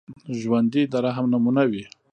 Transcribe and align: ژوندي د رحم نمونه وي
ژوندي 0.39 0.83
د 0.91 0.93
رحم 1.05 1.25
نمونه 1.33 1.63
وي 1.71 1.83